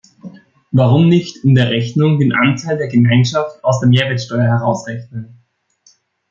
[0.71, 5.43] Warum nicht in der Rechnung den Anteil der Gemeinschaft aus der Mehrwertsteuer herausrechnen?